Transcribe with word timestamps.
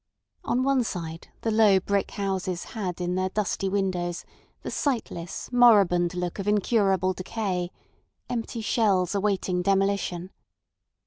On 0.43 0.63
one 0.63 0.83
side 0.83 1.27
the 1.41 1.51
low 1.51 1.79
brick 1.79 2.09
houses 2.09 2.63
had 2.63 2.99
in 2.99 3.13
their 3.13 3.29
dusty 3.29 3.69
windows 3.69 4.25
the 4.63 4.71
sightless, 4.71 5.47
moribund 5.51 6.15
look 6.15 6.39
of 6.39 6.47
incurable 6.47 7.13
decay—empty 7.13 8.61
shells 8.61 9.13
awaiting 9.13 9.61
demolition. 9.61 10.31